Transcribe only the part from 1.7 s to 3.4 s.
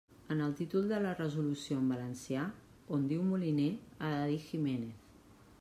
en valencià, on diu